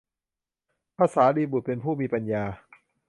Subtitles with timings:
[0.95, 2.43] พระสารีบุตร เป็นผู้มีปัญญา